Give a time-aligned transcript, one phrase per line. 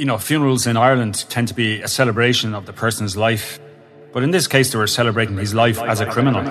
[0.00, 3.60] You know, funerals in Ireland tend to be a celebration of the person's life.
[4.14, 6.42] But in this case, they were celebrating his life as a criminal.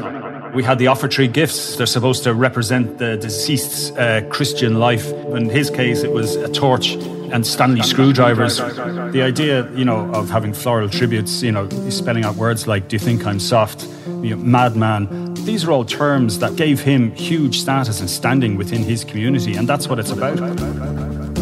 [0.54, 1.76] We had the offertory gifts.
[1.76, 5.12] They're supposed to represent the deceased's uh, Christian life.
[5.34, 8.58] In his case, it was a torch and Stanley screwdrivers.
[8.58, 12.98] The idea, you know, of having floral tributes, you know, spelling out words like "Do
[12.98, 13.88] you think I'm soft?"
[14.22, 18.84] You know, "Madman." These are all terms that gave him huge status and standing within
[18.84, 20.40] his community, and that's what it's about.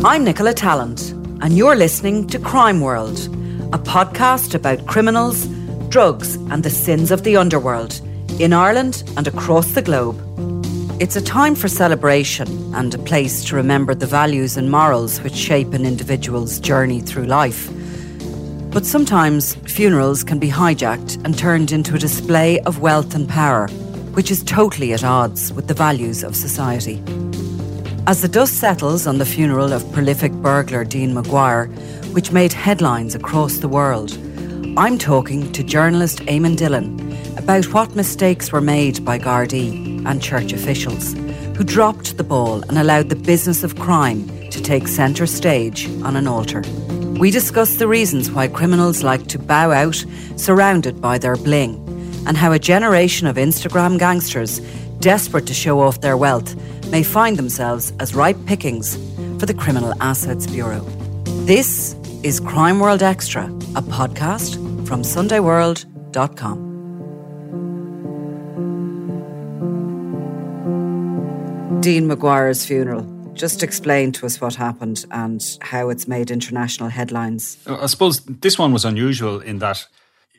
[0.06, 3.20] I'm Nicola Tallant, and you're listening to Crime World,
[3.72, 5.46] a podcast about criminals,
[5.90, 8.02] drugs, and the sins of the underworld
[8.40, 10.20] in Ireland and across the globe.
[11.00, 15.36] It's a time for celebration and a place to remember the values and morals which
[15.36, 17.70] shape an individual's journey through life.
[18.72, 23.68] But sometimes funerals can be hijacked and turned into a display of wealth and power,
[24.14, 27.04] which is totally at odds with the values of society.
[28.08, 31.66] As the dust settles on the funeral of prolific burglar Dean Maguire,
[32.14, 34.18] which made headlines across the world,
[34.78, 36.98] I'm talking to journalist Eamon Dillon
[37.38, 41.16] about what mistakes were made by Gardaí and church officials,
[41.58, 46.16] who dropped the ball and allowed the business of crime to take centre stage on
[46.16, 46.62] an altar.
[47.20, 50.06] We discuss the reasons why criminals like to bow out
[50.38, 51.76] surrounded by their bling,
[52.26, 54.62] and how a generation of Instagram gangsters
[55.00, 56.56] desperate to show off their wealth
[56.92, 58.96] may find themselves as ripe pickings
[59.40, 60.82] for the Criminal Assets Bureau.
[61.46, 64.56] This is Crime World Extra, a podcast
[64.88, 66.68] from SundayWorld.com.
[71.82, 73.06] Dean Maguire's funeral.
[73.34, 77.58] Just explain to us what happened and how it's made international headlines.
[77.68, 79.86] I suppose this one was unusual in that,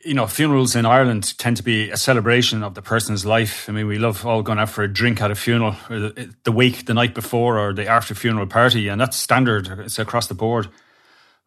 [0.03, 3.67] you know, funerals in Ireland tend to be a celebration of the person's life.
[3.67, 6.85] I mean, we love all going out for a drink at a funeral, the, week,
[6.85, 9.67] the night before, or the after funeral party, and that's standard.
[9.79, 10.69] It's across the board.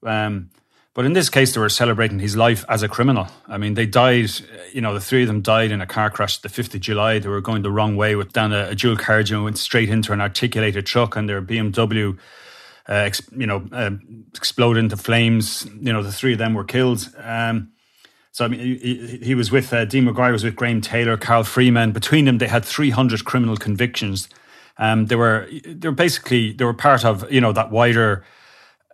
[0.03, 0.51] Um,
[0.95, 3.27] but in this case, they were celebrating his life as a criminal.
[3.49, 4.31] I mean, they died,
[4.73, 7.19] you know, the three of them died in a car crash the 5th of July.
[7.19, 9.89] They were going the wrong way with down a, a dual carriage and went straight
[9.89, 12.19] into an articulated truck and their BMW,
[12.87, 13.93] uh, you know, uh,
[14.37, 15.67] exploded into flames.
[15.81, 17.09] You know, the three of them were killed.
[17.17, 17.73] Um,
[18.33, 21.45] so, I mean, he, he was with, uh, Dean Maguire was with Graham Taylor, Carl
[21.45, 21.93] Freeman.
[21.93, 24.29] Between them, they had 300 criminal convictions.
[24.79, 28.25] Um, they were, they were basically, they were part of, you know, that wider,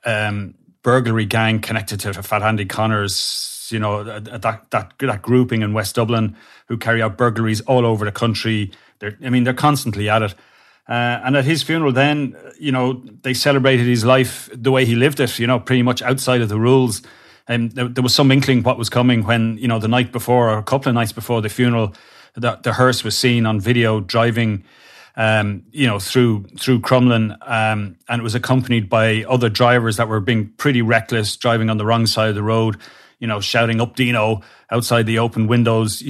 [0.04, 5.72] um, burglary gang connected to Fat Andy Connors, you know, that, that, that grouping in
[5.72, 8.72] West Dublin who carry out burglaries all over the country.
[8.98, 10.34] They're, I mean, they're constantly at it.
[10.88, 14.96] Uh, and at his funeral, then, you know, they celebrated his life the way he
[14.96, 17.02] lived it, you know, pretty much outside of the rules.
[17.48, 20.50] And there, there was some inkling what was coming when, you know, the night before
[20.50, 21.94] or a couple of nights before the funeral,
[22.34, 24.64] the, the hearse was seen on video driving
[25.18, 30.06] um, you know, through through Crumlin, um, and it was accompanied by other drivers that
[30.06, 32.76] were being pretty reckless, driving on the wrong side of the road.
[33.18, 36.04] You know, shouting up Dino outside the open windows.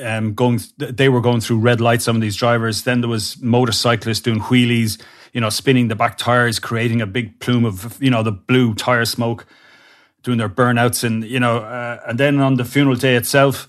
[0.00, 2.04] Um, going, they were going through red lights.
[2.04, 2.84] Some of these drivers.
[2.84, 5.02] Then there was motorcyclists doing wheelies.
[5.32, 8.74] You know, spinning the back tires, creating a big plume of you know the blue
[8.74, 9.44] tire smoke,
[10.22, 13.68] doing their burnouts, and you know, uh, and then on the funeral day itself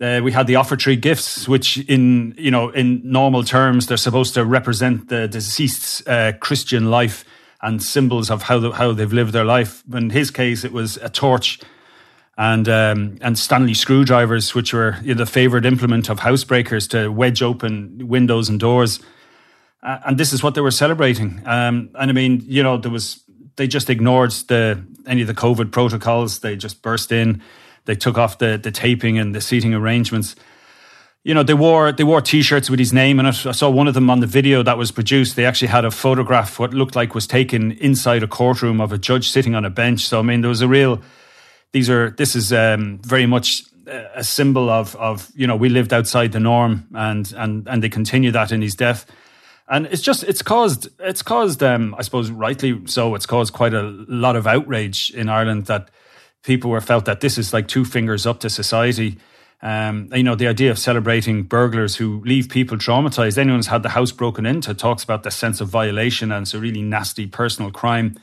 [0.00, 4.34] uh, we had the offertory gifts, which in you know in normal terms they're supposed
[4.34, 7.24] to represent the deceased's uh, Christian life
[7.60, 9.82] and symbols of how the, how they've lived their life.
[9.92, 11.58] In his case, it was a torch
[12.36, 17.10] and um, and Stanley screwdrivers, which were you know, the favorite implement of housebreakers to
[17.10, 19.00] wedge open windows and doors.
[19.82, 21.40] Uh, and this is what they were celebrating.
[21.44, 23.24] Um, and I mean, you know, there was
[23.58, 26.38] they just ignored the any of the COVID protocols.
[26.38, 27.42] They just burst in.
[27.84, 30.34] They took off the the taping and the seating arrangements.
[31.24, 33.28] You know, they wore they wore T-shirts with his name and.
[33.28, 35.36] I saw one of them on the video that was produced.
[35.36, 38.98] They actually had a photograph, what looked like was taken inside a courtroom of a
[38.98, 40.06] judge sitting on a bench.
[40.06, 41.02] So I mean, there was a real.
[41.72, 43.64] These are this is um, very much
[44.14, 47.88] a symbol of of you know we lived outside the norm and and and they
[47.88, 49.04] continue that in his death
[49.68, 53.74] and it's just it's caused it's caused um, I suppose rightly so it's caused quite
[53.74, 55.90] a lot of outrage in Ireland that
[56.42, 59.18] people were felt that this is like two fingers up to society.
[59.60, 63.38] Um, you know the idea of celebrating burglars who leave people traumatized.
[63.38, 66.54] Anyone who's had the house broken into talks about the sense of violation and it's
[66.54, 68.16] a really nasty personal crime.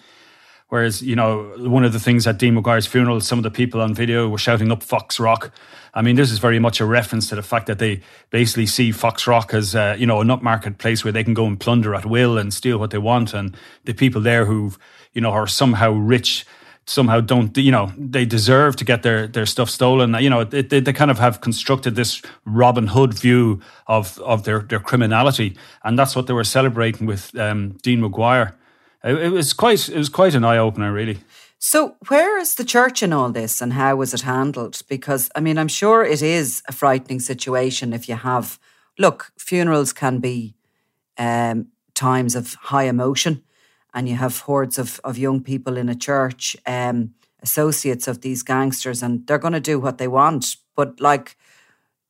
[0.69, 3.81] Whereas, you know, one of the things at Dean Maguire's funeral, some of the people
[3.81, 5.51] on video were shouting up Foxrock.
[5.93, 8.01] I mean, this is very much a reference to the fact that they
[8.31, 11.59] basically see Foxrock as, uh, you know, a upmarket place where they can go and
[11.59, 13.33] plunder at will and steal what they want.
[13.33, 14.73] And the people there who,
[15.13, 16.45] you know, are somehow rich
[16.87, 20.61] somehow don't you know they deserve to get their their stuff stolen you know they,
[20.61, 25.97] they kind of have constructed this robin hood view of of their their criminality and
[25.97, 28.55] that's what they were celebrating with um, dean maguire
[29.05, 31.19] it, it was quite it was quite an eye opener, really.
[31.59, 34.81] So, where is the church in all this and how was it handled?
[34.87, 38.59] Because, I mean, I'm sure it is a frightening situation if you have,
[38.99, 40.55] look, funerals can be
[41.17, 43.41] um, times of high emotion
[43.93, 48.43] and you have hordes of, of young people in a church, um, associates of these
[48.43, 50.57] gangsters, and they're going to do what they want.
[50.75, 51.37] But, like,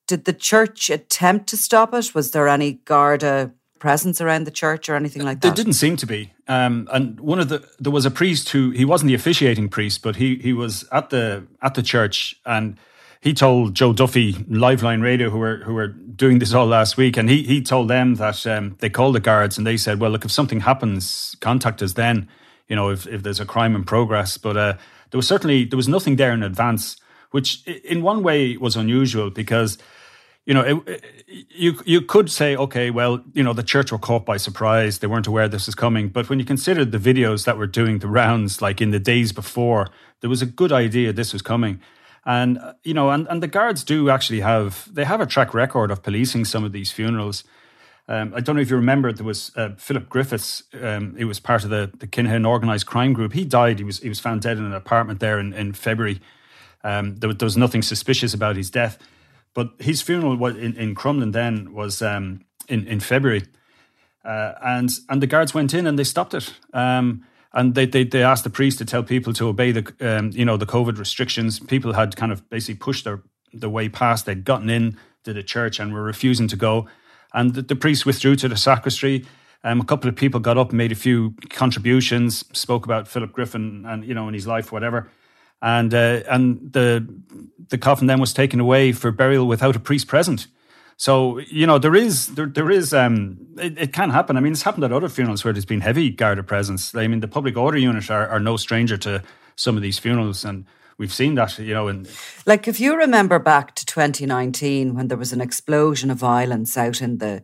[0.08, 2.16] did the church attempt to stop it?
[2.16, 3.54] Was there any Garda
[3.86, 5.48] presence around the church or anything like that?
[5.48, 6.34] There didn't seem to be.
[6.48, 10.02] Um, and one of the there was a priest who he wasn't the officiating priest,
[10.02, 12.78] but he he was at the at the church and
[13.22, 14.34] he told Joe Duffy,
[14.64, 17.88] Liveline Radio, who were who were doing this all last week, and he he told
[17.88, 21.36] them that um, they called the guards and they said, "Well, look, if something happens,
[21.40, 22.28] contact us then.
[22.68, 24.74] You know, if if there's a crime in progress." But uh,
[25.10, 26.98] there was certainly there was nothing there in advance,
[27.32, 29.78] which in one way was unusual because
[30.46, 30.88] you know, it,
[31.28, 35.00] it, you you could say, okay, well, you know, the church were caught by surprise;
[35.00, 36.10] they weren't aware this was coming.
[36.10, 39.32] But when you consider the videos that were doing the rounds, like in the days
[39.32, 39.90] before,
[40.22, 41.82] there was a good idea this was coming,
[42.26, 45.54] and uh, you know, and and the guards do actually have they have a track
[45.56, 47.44] record of policing some of these funerals.
[48.08, 50.62] Um, I don't know if you remember, there was uh, Philip Griffiths.
[50.80, 53.34] Um, he was part of the the Kinahan organised crime group.
[53.34, 53.80] He died.
[53.80, 56.22] He was he was found dead in an apartment there in in February.
[56.84, 59.00] Um, there, there was nothing suspicious about his death
[59.56, 63.44] but his funeral was in, in Crumlin then was um, in in February,
[64.24, 66.54] uh, and and the guards went in and they stopped it.
[66.74, 70.32] Um, and they, they they asked the priest to tell people to obey the um,
[70.34, 71.60] you know the COVID restrictions.
[71.60, 73.24] People had kind of basically pushed their
[73.54, 74.26] the way past.
[74.26, 76.88] They'd gotten in to the church and were refusing to go.
[77.34, 79.26] And the, the priest withdrew to the sacristy.
[79.64, 83.32] Um, a couple of people got up, and made a few contributions, spoke about Philip
[83.32, 85.10] Griffin and you know in his life, whatever
[85.66, 87.06] and uh, and the
[87.70, 90.48] the coffin then was taken away for burial without a priest present.
[90.96, 94.38] So you know there is there there is um it, it, can happen.
[94.38, 96.94] I mean, it's happened at other funerals where there's been heavy Garda presence.
[96.96, 99.24] I mean, the public order unit are, are no stranger to
[99.56, 100.66] some of these funerals, and
[101.00, 101.58] we've seen that.
[101.58, 102.08] You know, and
[102.46, 107.02] like if you remember back to 2019 when there was an explosion of violence out
[107.02, 107.44] in the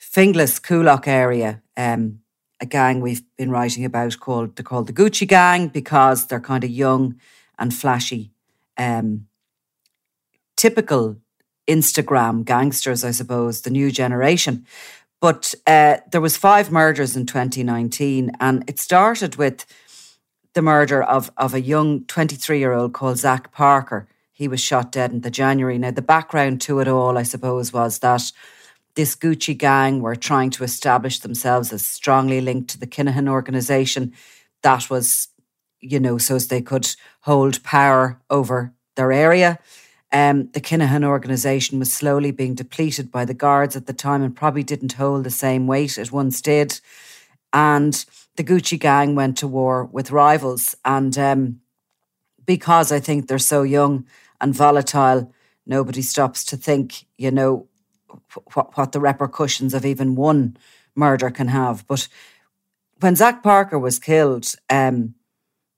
[0.00, 1.62] Finglas Coolock area.
[1.76, 2.20] Um,
[2.60, 6.64] a gang we've been writing about called they're called the Gucci Gang because they're kind
[6.64, 7.14] of young
[7.58, 8.30] and flashy,
[8.76, 9.26] um,
[10.56, 11.16] typical
[11.68, 14.66] Instagram gangsters, I suppose, the new generation.
[15.20, 19.66] But uh, there was five murders in 2019, and it started with
[20.54, 24.08] the murder of, of a young 23 year old called Zach Parker.
[24.32, 25.78] He was shot dead in the January.
[25.78, 28.30] Now, the background to it all, I suppose, was that
[28.94, 34.12] this Gucci gang were trying to establish themselves as strongly linked to the Kinahan organization.
[34.62, 35.28] That was
[35.80, 39.58] you know, so as they could hold power over their area.
[40.10, 44.34] Um, the Kinahan organisation was slowly being depleted by the guards at the time and
[44.34, 46.80] probably didn't hold the same weight it once did.
[47.52, 48.04] And
[48.36, 50.74] the Gucci gang went to war with rivals.
[50.84, 51.60] And um,
[52.46, 54.06] because I think they're so young
[54.40, 55.32] and volatile,
[55.66, 57.68] nobody stops to think, you know,
[58.54, 60.56] what, what the repercussions of even one
[60.94, 61.86] murder can have.
[61.86, 62.08] But
[63.00, 65.14] when Zach Parker was killed, um,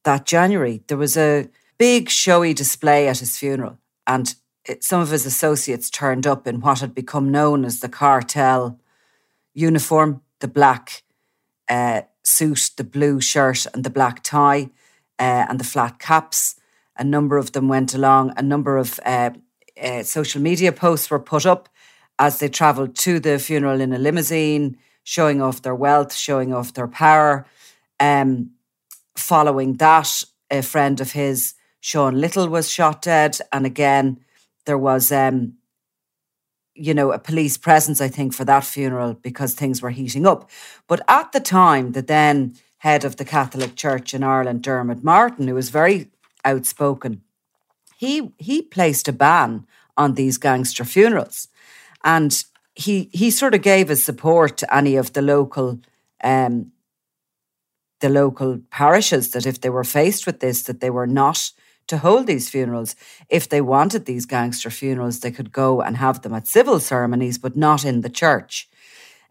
[0.04, 5.11] that January, there was a big showy display at his funeral, and it, some of
[5.11, 8.78] his associates turned up in what had become known as the cartel
[9.54, 11.02] uniform the black
[11.69, 14.71] uh, suit, the blue shirt, and the black tie,
[15.19, 16.57] uh, and the flat caps.
[16.97, 18.33] A number of them went along.
[18.37, 19.30] A number of uh,
[19.80, 21.69] uh, social media posts were put up
[22.19, 26.75] as they travelled to the funeral in a limousine, showing off their wealth, showing off
[26.75, 27.47] their power.
[27.99, 28.50] Um,
[29.21, 33.39] following that, a friend of his, Sean Little, was shot dead.
[33.53, 34.21] And again,
[34.67, 35.55] there was, um,
[36.75, 40.50] you know, a police presence, I think, for that funeral because things were heating up.
[40.87, 45.49] But at the time, the then head of the Catholic Church in Ireland, Diarmuid Martin,
[45.49, 46.09] who was very
[46.45, 47.23] outspoken,
[47.97, 51.49] he he placed a ban on these gangster funerals,
[52.03, 55.79] and he he sort of gave his support to any of the local
[56.25, 56.73] um,
[58.00, 61.52] the local parishes that if they were faced with this, that they were not
[61.87, 62.95] to hold these funerals.
[63.28, 67.38] If they wanted these gangster funerals, they could go and have them at civil ceremonies,
[67.38, 68.69] but not in the church.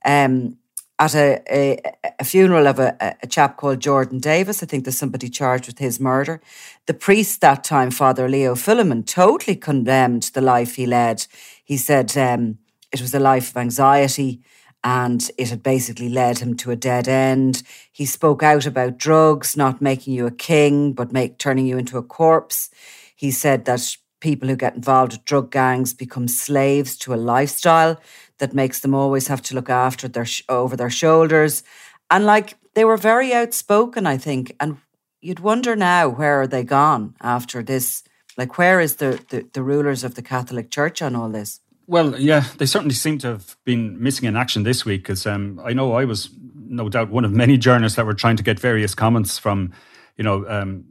[0.06, 0.58] Um,
[1.00, 1.82] at a, a,
[2.20, 4.62] a, funeral of a, a chap called Jordan Davis.
[4.62, 6.42] I think there's somebody charged with his murder.
[6.88, 11.26] The priest that time, Father Leo Philemon, totally condemned the life he led.
[11.64, 12.58] He said um,
[12.92, 14.42] it was a life of anxiety
[14.84, 17.64] and it had basically led him to a dead end.
[17.92, 21.98] He spoke out about drugs, not making you a king, but make turning you into
[21.98, 22.70] a corpse.
[23.16, 28.00] He said that people who get involved with drug gangs become slaves to a lifestyle
[28.38, 31.64] that makes them always have to look after their over their shoulders
[32.10, 34.78] and like they were very outspoken i think and
[35.22, 38.04] you'd wonder now where are they gone after this
[38.38, 41.60] like where is the, the, the rulers of the catholic church on all this
[41.90, 45.60] well yeah they certainly seem to have been missing in action this week because um,
[45.66, 48.60] i know i was no doubt one of many journalists that were trying to get
[48.60, 49.74] various comments from
[50.18, 50.86] you know um,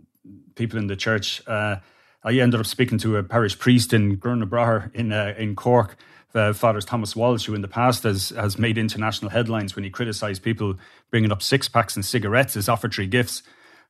[0.56, 1.76] people in the church uh,
[2.24, 5.96] I ended up speaking to a parish priest in Gurranabraher in uh, in Cork,
[6.34, 9.90] uh, Father Thomas Walsh, who in the past has has made international headlines when he
[9.90, 10.74] criticised people
[11.10, 13.42] bringing up six packs and cigarettes as offertory gifts,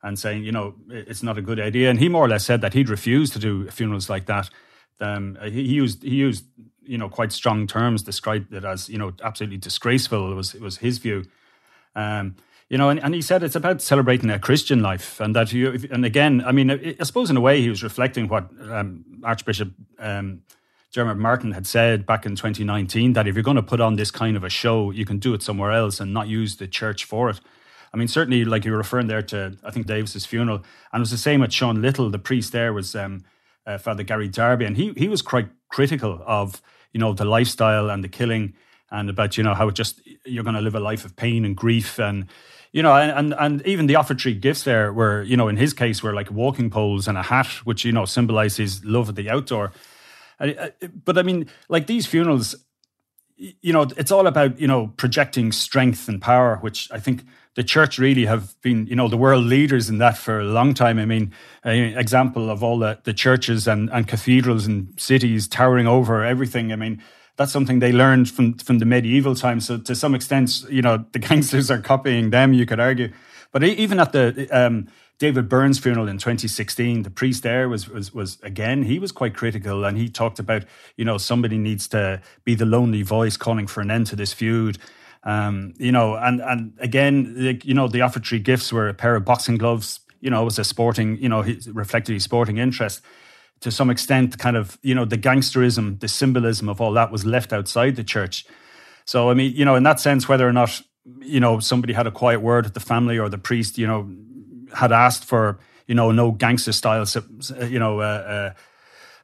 [0.03, 1.91] and saying you know it's not a good idea.
[1.91, 4.51] And he more or less said that he'd refuse to do funerals like that.
[5.01, 6.45] Um, he, he used he used
[6.89, 10.33] you know quite strong terms, described it as you know absolutely disgraceful.
[10.33, 11.25] It was it was his view.
[11.95, 12.37] Um,
[12.69, 15.79] you know, and, and he said it's about celebrating a Christian life, and that you,
[15.91, 19.71] and again, I mean, I suppose in a way he was reflecting what um, Archbishop
[19.99, 20.43] um,
[20.97, 24.37] Martin had said back in 2019 that if you're going to put on this kind
[24.37, 27.31] of a show, you can do it somewhere else and not use the church for
[27.31, 27.41] it.
[27.93, 31.05] I mean, certainly, like you were referring there to, I think Davis's funeral, and it
[31.05, 32.11] was the same with Sean Little.
[32.11, 33.25] The priest there was um,
[33.67, 36.61] uh, Father Gary Darby, and he he was quite critical of
[36.93, 38.55] you know the lifestyle and the killing,
[38.91, 41.45] and about you know how it just you're going to live a life of pain
[41.45, 42.29] and grief and
[42.73, 46.03] you know, and, and even the offertory gifts there were, you know, in his case
[46.03, 49.73] were like walking poles and a hat, which, you know, symbolizes love of the outdoor.
[50.39, 52.55] But I mean, like these funerals,
[53.37, 57.25] you know, it's all about, you know, projecting strength and power, which I think
[57.59, 60.75] the church really have been, you know, the world leaders in that for a long
[60.75, 60.97] time.
[60.97, 61.35] I mean,
[61.65, 66.73] an example of all the, the churches and, and cathedrals and cities towering over everything.
[66.73, 67.03] I mean,
[67.35, 69.67] that's something they learned from from the medieval times.
[69.67, 72.53] So to some extent, you know, the gangsters are copying them.
[72.53, 73.11] You could argue,
[73.51, 74.87] but even at the um,
[75.19, 79.35] David Byrne's funeral in 2016, the priest there was was was again he was quite
[79.35, 80.63] critical, and he talked about
[80.97, 84.33] you know somebody needs to be the lonely voice calling for an end to this
[84.33, 84.79] feud.
[85.25, 89.17] Um, you know, and and again, like, you know, the offertory gifts were a pair
[89.17, 90.01] of boxing gloves.
[90.21, 93.03] You know, it was a sporting, you know, reflected his sporting interest
[93.61, 97.25] to some extent, kind of, you know, the gangsterism, the symbolism of all that was
[97.27, 98.47] left outside the church.
[99.05, 100.81] So, I mean, you know, in that sense, whether or not,
[101.21, 104.09] you know, somebody had a quiet word with the family or the priest, you know,
[104.75, 107.05] had asked for, you know, no gangster style,
[107.67, 108.55] you know, uh, uh,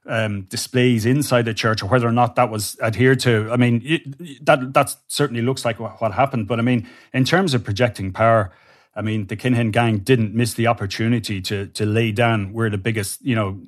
[0.06, 3.48] um, displays inside the church, or whether or not that was adhered to.
[3.50, 6.46] I mean, that that certainly looks like what, happened.
[6.46, 8.52] But I mean, in terms of projecting power,
[8.94, 12.78] I mean, the Kinahan gang didn't miss the opportunity to to lay down where the
[12.78, 13.60] biggest, you know,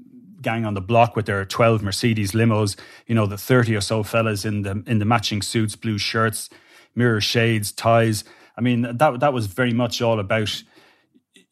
[0.43, 2.77] gang on the block with their 12 Mercedes limos,
[3.07, 6.51] you know, the 30 or so fellas in the in the matching suits, blue shirts,
[6.95, 8.25] mirror shades, ties.
[8.57, 10.63] I mean, that that was very much all about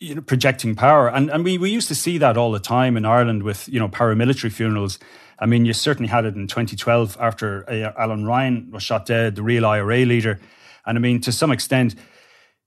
[0.05, 1.09] you know, projecting power.
[1.09, 3.81] And and we, we used to see that all the time in Ireland with, you
[3.81, 4.99] know, paramilitary funerals.
[5.39, 9.35] I mean, you certainly had it in 2012 after uh, Alan Ryan was shot dead,
[9.35, 10.39] the real IRA leader.
[10.87, 11.97] And I mean, to some extent,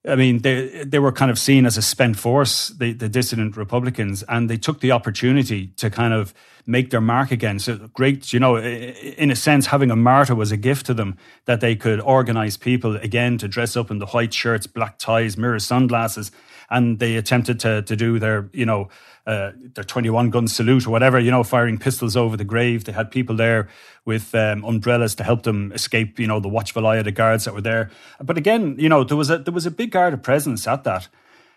[0.08, 3.58] I mean, they they were kind of seen as a spent force, the, the dissident
[3.58, 6.34] Republicans, and they took the opportunity to kind of
[6.66, 7.60] make their mark again.
[7.60, 11.18] So great, you know, in a sense, having a martyr was a gift to them
[11.46, 15.38] that they could organize people again to dress up in the white shirts, black ties,
[15.38, 16.32] mirror sunglasses,
[16.70, 18.90] and they attempted to to do their, you know,
[19.26, 22.86] uh, their 21 gun salute or whatever, you know, firing pistols over the grave.
[22.86, 23.68] They had people there
[24.06, 27.46] with um, umbrellas to help them escape, you know, the watchful eye of the guards
[27.46, 27.90] that were there.
[28.22, 30.84] But again, you know, there was a there was a big guard of presence at
[30.84, 31.08] that.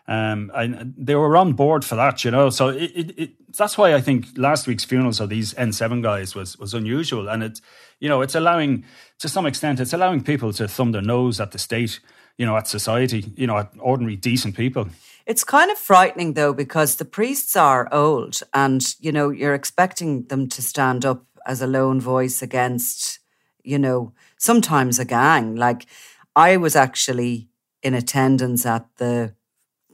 [0.09, 2.50] Um, and they were on board for that, you know.
[2.50, 6.35] So it, it, it, that's why I think last week's funerals of these N7 guys
[6.35, 7.61] was was unusual, and it,
[8.00, 8.85] you know, it's allowing
[9.21, 12.00] to some extent, it's allowing people to thumb their nose at the state,
[12.41, 14.89] you know, at society, you know, at ordinary decent people.
[15.27, 20.25] It's kind of frightening though because the priests are old, and you know, you're expecting
[20.29, 23.19] them to stand up as a lone voice against,
[23.63, 25.55] you know, sometimes a gang.
[25.55, 25.85] Like
[26.35, 27.51] I was actually
[27.83, 29.35] in attendance at the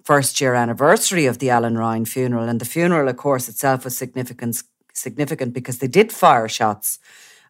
[0.05, 2.49] first year anniversary of the Alan Ryan funeral.
[2.49, 4.63] And the funeral, of course, itself was significant,
[4.93, 7.01] significant because they did fire shots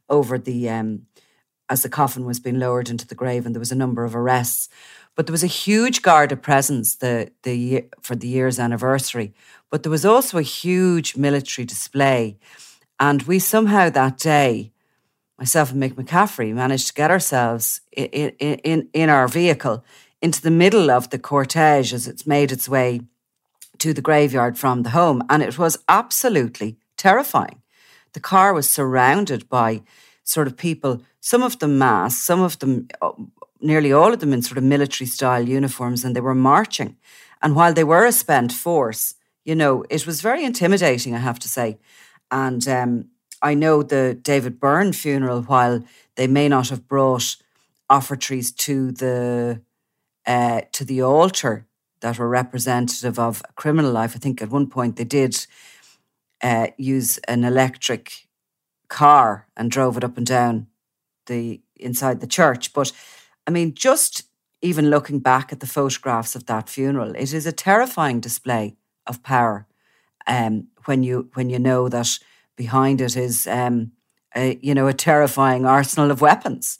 [0.09, 1.03] over the um,
[1.69, 4.15] as the coffin was being lowered into the grave, and there was a number of
[4.15, 4.69] arrests.
[5.15, 9.33] But there was a huge Garda presence the the for the year's anniversary.
[9.71, 12.39] But there was also a huge military display,
[13.01, 14.73] and we somehow that day,
[15.39, 19.85] myself and Mick McCaffrey, managed to get ourselves in, in, in our vehicle
[20.23, 23.01] into the middle of the cortege as it's made its way
[23.79, 25.23] to the graveyard from the home.
[25.29, 27.63] And it was absolutely terrifying.
[28.13, 29.83] The car was surrounded by
[30.27, 33.13] sort of people, some of them masked, some of them, uh,
[33.61, 36.97] nearly all of them in sort of military style uniforms, and they were marching.
[37.41, 39.15] And while they were a spent force,
[39.45, 41.79] you know, it was very intimidating, I have to say.
[42.31, 45.85] And um, I know the David Byrne funeral, while
[46.17, 47.37] they may not have brought
[47.89, 49.61] offertories to the
[50.27, 51.67] uh, to the altar
[52.01, 54.17] that were representative of criminal life.
[54.17, 55.47] I think at one point they did
[56.43, 58.26] uh, use an electric
[58.89, 60.67] car and drove it up and down
[61.27, 62.73] the inside the church.
[62.73, 62.93] But
[63.47, 64.25] I mean, just
[64.63, 68.77] even looking back at the photographs of that funeral, it is a terrifying display
[69.07, 69.67] of power.
[70.27, 72.19] Um, when you when you know that
[72.57, 73.93] behind it is um,
[74.35, 76.79] a, you know a terrifying arsenal of weapons,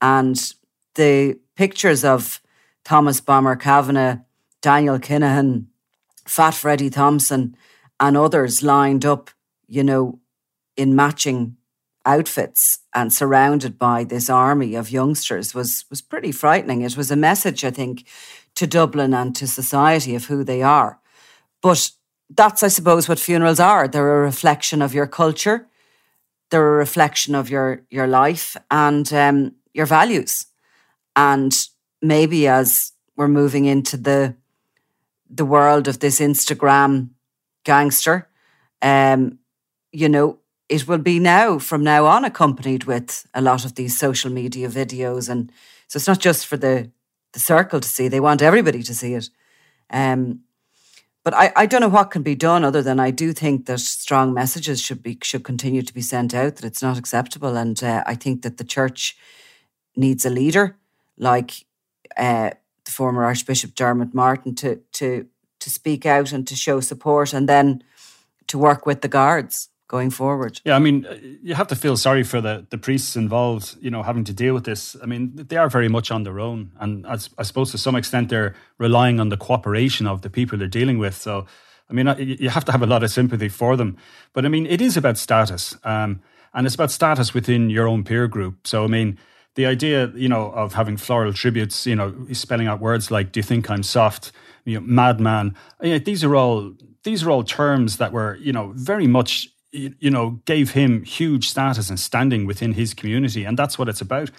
[0.00, 0.54] and
[0.94, 2.40] the pictures of
[2.84, 4.18] Thomas Bomber Kavanagh,
[4.60, 5.66] Daniel Kinahan,
[6.26, 7.56] Fat Freddie Thompson,
[8.00, 9.30] and others lined up,
[9.68, 10.18] you know,
[10.76, 11.56] in matching
[12.06, 16.82] outfits and surrounded by this army of youngsters was was pretty frightening.
[16.82, 18.06] It was a message, I think,
[18.54, 20.98] to Dublin and to society of who they are.
[21.62, 21.90] But
[22.30, 23.88] that's, I suppose, what funerals are.
[23.88, 25.68] They're a reflection of your culture.
[26.50, 30.46] They're a reflection of your your life and um, your values.
[31.14, 31.56] And
[32.02, 34.34] maybe as we're moving into the
[35.28, 37.10] the world of this Instagram
[37.64, 38.28] gangster,
[38.82, 39.38] um,
[39.92, 40.39] you know,
[40.70, 44.68] it will be now from now on accompanied with a lot of these social media
[44.68, 45.52] videos, and
[45.88, 46.90] so it's not just for the
[47.32, 49.28] the circle to see; they want everybody to see it.
[49.90, 50.40] Um,
[51.24, 53.80] but I, I don't know what can be done other than I do think that
[53.80, 57.82] strong messages should be should continue to be sent out that it's not acceptable, and
[57.82, 59.16] uh, I think that the church
[59.96, 60.76] needs a leader
[61.18, 61.66] like
[62.16, 62.50] uh,
[62.84, 65.26] the former Archbishop Diarmuid Martin to to
[65.58, 67.82] to speak out and to show support, and then
[68.46, 70.60] to work with the guards going forward.
[70.64, 73.76] Yeah, I mean, uh, you have to feel sorry for the the priests involved.
[73.80, 74.96] You know, having to deal with this.
[75.02, 77.98] I mean, they are very much on their own, and as, I suppose to some
[77.98, 81.14] extent they're relying on the cooperation of the people they're dealing with.
[81.14, 81.46] So.
[81.90, 82.06] I mean,
[82.40, 83.96] you have to have a lot of sympathy for them.
[84.32, 85.76] But I mean, it is about status.
[85.82, 86.20] Um,
[86.54, 88.66] and it's about status within your own peer group.
[88.66, 89.18] So, I mean,
[89.56, 93.40] the idea, you know, of having floral tributes, you know, spelling out words like "Do
[93.40, 94.32] you think I'm soft?"
[94.64, 95.56] You know, madman.
[95.82, 99.48] You know, these are all these are all terms that were, you know, very much,
[99.72, 104.00] you know, gave him huge status and standing within his community, and that's what it's
[104.00, 104.30] about.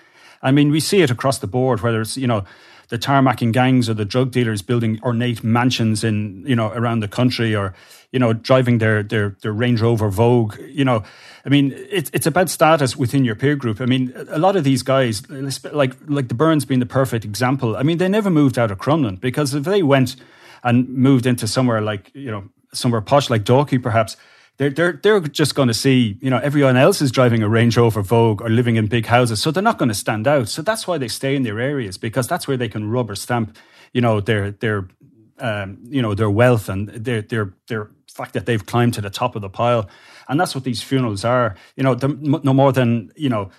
[0.41, 2.43] I mean, we see it across the board, whether it's you know
[2.91, 7.07] the tarmacking gangs or the drug dealers building ornate mansions in you know around the
[7.07, 7.73] country or
[8.11, 11.01] you know driving their their their Range Rover Vogue you know
[11.45, 14.65] I mean it's it's about status within your peer group I mean a lot of
[14.65, 15.23] these guys
[15.71, 18.77] like like the Burns being the perfect example I mean they never moved out of
[18.77, 20.17] Crumlin because if they went
[20.61, 24.17] and moved into somewhere like you know somewhere posh like Dalkey perhaps
[24.61, 27.75] they're they're they're just going to see you know everyone else is driving a Range
[27.75, 30.49] Rover Vogue or living in big houses, so they're not going to stand out.
[30.49, 33.57] So that's why they stay in their areas because that's where they can rubber stamp,
[33.91, 34.87] you know, their their
[35.39, 39.09] um, you know their wealth and their their their fact that they've climbed to the
[39.09, 39.89] top of the pile,
[40.29, 41.55] and that's what these funerals are.
[41.75, 43.49] You know, no more than you know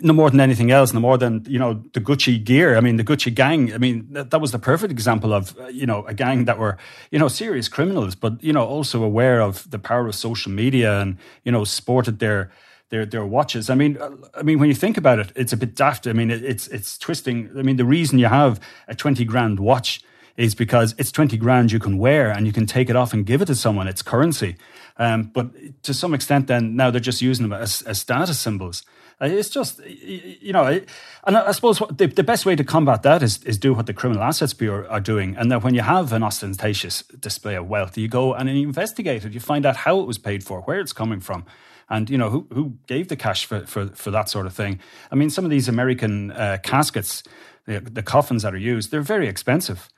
[0.00, 2.76] no more than anything else, no more than you know the Gucci gear.
[2.76, 3.72] I mean, the Gucci gang.
[3.72, 6.58] I mean, that, that was the perfect example of uh, you know a gang that
[6.58, 6.76] were
[7.10, 11.00] you know serious criminals, but you know also aware of the power of social media
[11.00, 12.50] and you know sported their
[12.90, 13.70] their their watches.
[13.70, 16.06] I mean, uh, I mean when you think about it, it's a bit daft.
[16.06, 17.50] I mean, it, it's it's twisting.
[17.56, 20.02] I mean, the reason you have a twenty grand watch
[20.36, 23.24] is because it's 20 grand you can wear and you can take it off and
[23.24, 23.88] give it to someone.
[23.88, 24.56] It's currency.
[24.98, 28.82] Um, but to some extent, then now they're just using them as, as status symbols.
[29.20, 30.80] Uh, it's just, you know,
[31.24, 33.94] and I suppose the, the best way to combat that is, is do what the
[33.94, 35.36] Criminal Assets Bureau are doing.
[35.36, 39.24] And that when you have an ostentatious display of wealth, you go and you investigate
[39.24, 39.32] it.
[39.32, 41.46] You find out how it was paid for, where it's coming from,
[41.88, 44.80] and you know who who gave the cash for for, for that sort of thing.
[45.10, 47.22] I mean, some of these American uh, caskets,
[47.64, 49.88] the, the coffins that are used, they're very expensive.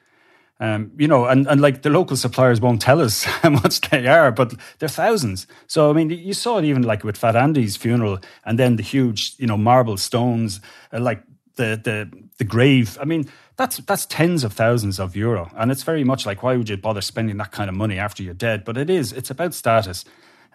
[0.60, 4.06] Um, you know, and, and like the local suppliers won't tell us how much they
[4.06, 5.46] are, but they're thousands.
[5.68, 8.82] So, I mean, you saw it even like with Fat Andy's funeral and then the
[8.82, 10.60] huge, you know, marble stones,
[10.92, 11.22] uh, like
[11.54, 12.98] the, the, the grave.
[13.00, 15.50] I mean, that's, that's tens of thousands of euro.
[15.56, 18.24] And it's very much like, why would you bother spending that kind of money after
[18.24, 18.64] you're dead?
[18.64, 20.04] But it is, it's about status.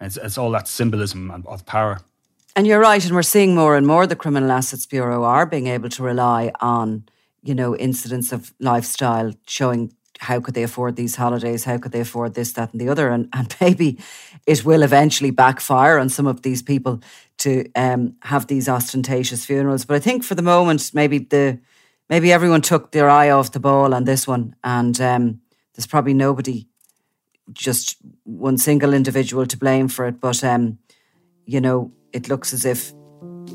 [0.00, 2.00] It's, it's all that symbolism of power.
[2.56, 3.04] And you're right.
[3.04, 6.52] And we're seeing more and more the Criminal Assets Bureau are being able to rely
[6.60, 7.04] on
[7.44, 11.64] you know, incidents of lifestyle showing how could they afford these holidays?
[11.64, 13.10] How could they afford this, that, and the other?
[13.10, 13.98] And, and maybe
[14.46, 17.00] it will eventually backfire on some of these people
[17.38, 19.84] to um, have these ostentatious funerals.
[19.84, 21.60] But I think for the moment, maybe the
[22.08, 25.40] maybe everyone took their eye off the ball on this one, and um,
[25.74, 26.68] there's probably nobody,
[27.52, 30.20] just one single individual to blame for it.
[30.20, 30.78] But um,
[31.44, 32.92] you know, it looks as if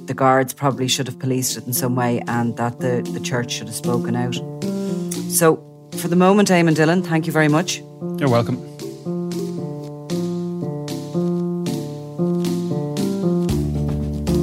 [0.09, 3.51] the guards probably should have policed it in some way and that the, the church
[3.51, 4.33] should have spoken out.
[5.29, 5.63] So,
[5.99, 7.77] for the moment, Eamon Dillon, thank you very much.
[8.17, 8.57] You're welcome.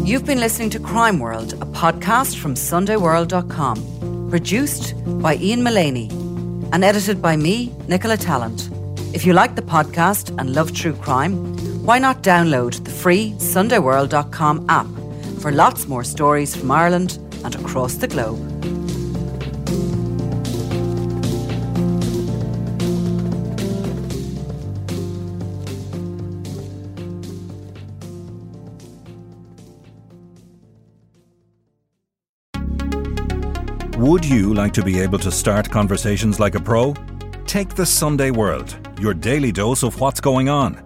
[0.06, 6.08] You've been listening to Crime World, a podcast from SundayWorld.com, produced by Ian Mullaney
[6.72, 8.70] and edited by me, Nicola Tallant.
[9.12, 11.34] If you like the podcast and love true crime,
[11.84, 14.86] why not download the free SundayWorld.com app
[15.40, 18.40] for lots more stories from Ireland and across the globe.
[33.98, 36.94] Would you like to be able to start conversations like a pro?
[37.46, 40.85] Take the Sunday World, your daily dose of what's going on